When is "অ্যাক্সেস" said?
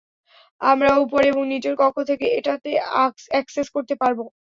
3.31-3.67